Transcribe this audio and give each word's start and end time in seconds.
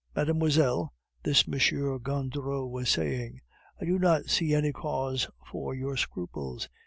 "Mademoiselle," 0.15 0.91
this 1.21 1.43
M. 1.47 1.53
Gondureau 1.99 2.65
was 2.65 2.89
saying, 2.89 3.39
"I 3.79 3.85
do 3.85 3.99
not 3.99 4.31
see 4.31 4.55
any 4.55 4.71
cause 4.71 5.27
for 5.47 5.75
your 5.75 5.95
scruples. 5.95 6.69